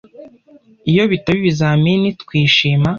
Iyo 0.91 1.03
bitaba 1.11 1.37
ibizamini, 1.39 2.07
twishima. 2.21 2.89